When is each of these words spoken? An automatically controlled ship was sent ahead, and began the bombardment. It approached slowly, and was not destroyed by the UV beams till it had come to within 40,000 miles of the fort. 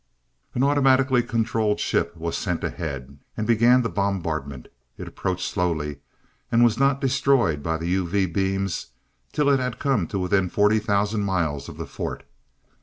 An 0.55 0.63
automatically 0.63 1.21
controlled 1.21 1.79
ship 1.79 2.17
was 2.17 2.35
sent 2.35 2.63
ahead, 2.63 3.19
and 3.37 3.45
began 3.45 3.83
the 3.83 3.87
bombardment. 3.89 4.67
It 4.97 5.07
approached 5.07 5.45
slowly, 5.47 5.99
and 6.51 6.63
was 6.63 6.79
not 6.79 6.99
destroyed 6.99 7.61
by 7.61 7.77
the 7.77 7.97
UV 8.03 8.33
beams 8.33 8.87
till 9.31 9.47
it 9.47 9.59
had 9.59 9.77
come 9.77 10.07
to 10.07 10.17
within 10.17 10.49
40,000 10.49 11.21
miles 11.21 11.69
of 11.69 11.77
the 11.77 11.85
fort. 11.85 12.23